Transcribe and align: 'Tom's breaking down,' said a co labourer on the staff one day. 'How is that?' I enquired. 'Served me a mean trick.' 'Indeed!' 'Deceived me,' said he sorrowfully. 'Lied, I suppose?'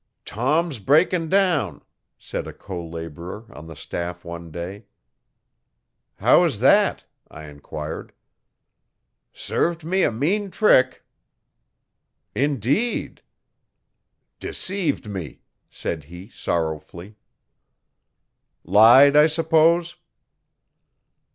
'Tom's 0.25 0.79
breaking 0.79 1.29
down,' 1.29 1.83
said 2.17 2.47
a 2.47 2.53
co 2.53 2.83
labourer 2.83 3.45
on 3.55 3.67
the 3.67 3.75
staff 3.75 4.25
one 4.25 4.49
day. 4.49 4.85
'How 6.15 6.43
is 6.43 6.57
that?' 6.57 7.05
I 7.29 7.43
enquired. 7.43 8.11
'Served 9.31 9.85
me 9.85 10.01
a 10.01 10.11
mean 10.11 10.49
trick.' 10.49 11.03
'Indeed!' 12.33 13.21
'Deceived 14.39 15.07
me,' 15.07 15.43
said 15.69 16.05
he 16.05 16.29
sorrowfully. 16.29 17.15
'Lied, 18.63 19.15
I 19.15 19.27
suppose?' 19.27 19.97